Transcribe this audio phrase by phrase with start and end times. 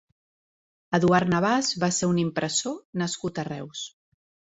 [0.97, 3.83] Eduard Navàs va ser un impressor nascut a Reus.